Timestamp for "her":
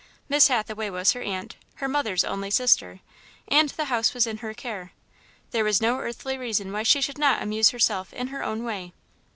1.11-1.21, 1.75-1.87, 4.37-4.51, 8.29-8.41